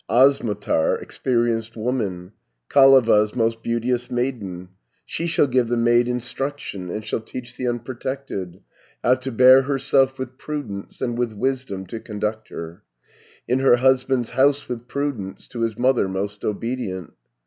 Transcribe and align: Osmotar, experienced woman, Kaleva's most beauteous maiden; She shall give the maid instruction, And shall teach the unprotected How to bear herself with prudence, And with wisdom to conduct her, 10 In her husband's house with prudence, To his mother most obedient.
Osmotar, 0.09 0.99
experienced 0.99 1.77
woman, 1.77 2.31
Kaleva's 2.69 3.35
most 3.35 3.61
beauteous 3.61 4.09
maiden; 4.09 4.69
She 5.05 5.27
shall 5.27 5.45
give 5.45 5.67
the 5.67 5.77
maid 5.77 6.07
instruction, 6.07 6.89
And 6.89 7.05
shall 7.05 7.19
teach 7.19 7.55
the 7.55 7.67
unprotected 7.67 8.61
How 9.03 9.13
to 9.13 9.31
bear 9.31 9.61
herself 9.61 10.17
with 10.17 10.39
prudence, 10.39 11.01
And 11.01 11.19
with 11.19 11.33
wisdom 11.33 11.85
to 11.85 11.99
conduct 11.99 12.49
her, 12.49 12.81
10 13.47 13.59
In 13.59 13.63
her 13.63 13.75
husband's 13.75 14.31
house 14.31 14.67
with 14.67 14.87
prudence, 14.87 15.47
To 15.49 15.59
his 15.59 15.77
mother 15.77 16.07
most 16.07 16.43
obedient. 16.43 17.13